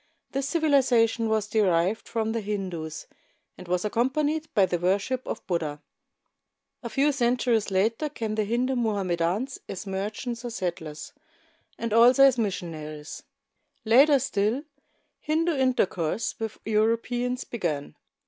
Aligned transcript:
This 0.31 0.49
civilization 0.49 1.29
was 1.29 1.47
derived 1.47 2.07
from 2.07 2.31
the 2.31 2.41
Hindus, 2.41 3.05
and 3.55 3.67
was 3.67 3.85
accompanied 3.85 4.51
by 4.55 4.65
the 4.65 4.79
worship 4.79 5.27
of 5.27 5.45
Buddha. 5.45 5.79
A 6.81 6.89
few 6.89 7.11
centuries 7.11 7.69
later, 7.69 8.09
came 8.09 8.33
the 8.33 8.43
Hindu 8.43 8.75
Mohamme 8.75 9.15
dans 9.17 9.59
as 9.69 9.85
merchants 9.85 10.43
or 10.43 10.49
settlers, 10.49 11.13
and 11.77 11.93
also 11.93 12.23
as 12.23 12.39
missionaries. 12.39 13.21
Later 13.85 14.17
still, 14.17 14.63
Hindu 15.19 15.55
intercourse 15.55 16.33
with 16.39 16.57
Europeans 16.65 17.43
began. 17.43 17.93